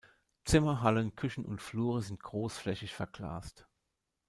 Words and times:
Zimmer, 0.45 0.81
Hallen, 0.81 1.15
Küchen 1.15 1.45
und 1.45 1.61
Flure 1.61 2.01
sind 2.01 2.23
großflächig 2.23 2.89
verglast. 2.91 3.67